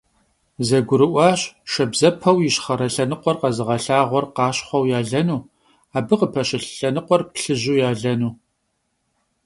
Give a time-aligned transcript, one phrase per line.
[0.67, 1.41] Zegurı'uaş
[1.71, 5.37] şşabzepeu yişxhere lhenıkhuer khezığelhağuer khaşxhueu yalenu,
[5.97, 8.29] abı khıpeşılh lhenıkhuer plhıju yalenu.